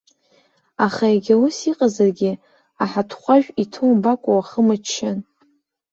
[0.85, 2.31] Аха егьа ус иҟазаргьы,
[2.83, 5.17] аҳаҭхәажә иҭоу умбакәа уахымыччан.